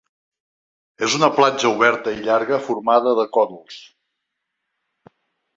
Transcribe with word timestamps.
És 1.07 1.17
una 1.17 1.29
platja 1.35 1.69
oberta 1.73 2.15
i 2.21 2.25
llarga 2.29 2.61
formada 2.71 3.15
de 3.21 3.29
còdols. 3.39 3.79